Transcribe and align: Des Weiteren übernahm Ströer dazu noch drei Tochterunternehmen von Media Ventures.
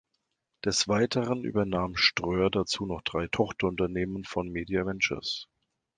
Des 0.65 0.87
Weiteren 0.87 1.43
übernahm 1.43 1.95
Ströer 1.95 2.49
dazu 2.49 2.87
noch 2.87 3.03
drei 3.03 3.27
Tochterunternehmen 3.27 4.23
von 4.23 4.49
Media 4.49 4.83
Ventures. 4.83 5.47